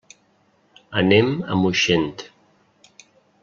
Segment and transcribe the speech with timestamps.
[1.01, 2.09] Anem a Moixent.